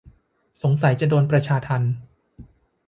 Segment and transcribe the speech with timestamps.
[0.61, 1.93] สงสัยจะโดนประชาทัณฑ์